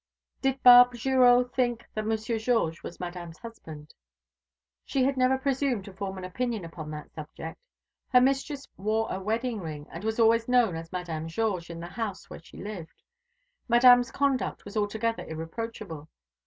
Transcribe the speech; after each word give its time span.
Did 0.41 0.63
Barbe 0.63 0.93
Girot 0.95 1.53
think 1.53 1.85
that 1.93 2.07
Monsieur 2.07 2.39
Georges 2.39 2.81
was 2.81 2.99
Madame's 2.99 3.37
husband? 3.37 3.93
She 4.83 5.03
had 5.03 5.15
never 5.15 5.37
presumed 5.37 5.85
to 5.85 5.93
form 5.93 6.17
an 6.17 6.23
opinion 6.23 6.65
upon 6.65 6.89
that 6.89 7.11
subject. 7.13 7.61
Her 8.09 8.19
mistress 8.19 8.67
wore 8.77 9.05
a 9.11 9.19
wedding 9.19 9.59
ring, 9.59 9.85
and 9.91 10.03
was 10.03 10.19
always 10.19 10.47
known 10.49 10.75
as 10.75 10.91
Madame 10.91 11.27
Georges 11.27 11.69
in 11.69 11.79
the 11.81 11.85
house 11.85 12.31
where 12.31 12.41
she 12.41 12.57
lived. 12.57 13.03
Madame's 13.69 14.11
conduct 14.11 14.65
was 14.65 14.75
altogether 14.75 15.23
irreproachable. 15.23 16.09